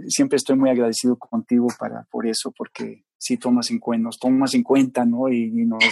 siempre 0.07 0.37
estoy 0.37 0.55
muy 0.55 0.69
agradecido 0.69 1.17
contigo 1.17 1.67
para, 1.77 2.07
por 2.09 2.25
eso, 2.25 2.53
porque 2.57 3.03
sí 3.17 3.35
tomas 3.35 3.69
en 3.71 3.79
cuenta, 3.79 4.05
nos 4.05 4.17
tomas 4.17 4.53
en 4.53 4.63
cuenta, 4.63 5.03
¿no? 5.03 5.27
Y, 5.27 5.49
nos, 5.65 5.83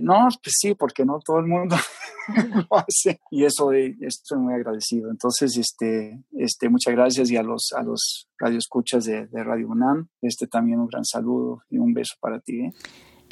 no, 0.00 0.28
pues 0.42 0.56
sí, 0.58 0.74
porque 0.74 1.04
no 1.04 1.20
todo 1.24 1.38
el 1.38 1.46
mundo 1.46 1.76
lo 2.70 2.76
hace, 2.76 3.20
y 3.30 3.44
eso 3.44 3.70
estoy 3.70 4.38
muy 4.40 4.54
agradecido. 4.54 5.08
Entonces, 5.12 5.56
este, 5.56 6.24
este, 6.32 6.68
muchas 6.68 6.92
gracias 6.92 7.30
y 7.30 7.36
a 7.36 7.44
los, 7.44 7.72
a 7.72 7.84
los 7.84 8.28
radioescuchas 8.36 9.04
de, 9.04 9.28
de 9.28 9.44
Radio 9.44 9.68
UNAM, 9.68 10.08
este 10.22 10.48
también 10.48 10.80
un 10.80 10.88
gran 10.88 11.04
saludo 11.04 11.62
y 11.70 11.78
un 11.78 11.94
beso 11.94 12.16
para 12.18 12.40
ti. 12.40 12.62
¿eh? 12.62 12.72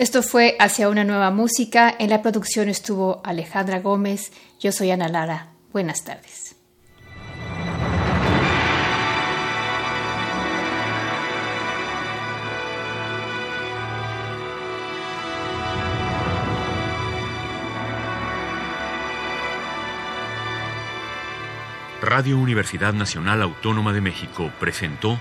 Esto 0.03 0.24
fue 0.24 0.57
Hacia 0.59 0.88
una 0.88 1.05
nueva 1.05 1.30
música. 1.30 1.94
En 1.96 2.11
la 2.11 2.22
producción 2.22 2.68
estuvo 2.68 3.20
Alejandra 3.22 3.78
Gómez. 3.78 4.32
Yo 4.59 4.72
soy 4.72 4.90
Ana 4.90 5.07
Lara. 5.07 5.53
Buenas 5.72 6.03
tardes. 6.03 6.57
Radio 22.00 22.38
Universidad 22.38 22.92
Nacional 22.92 23.40
Autónoma 23.40 23.92
de 23.92 24.00
México 24.00 24.50
presentó 24.59 25.20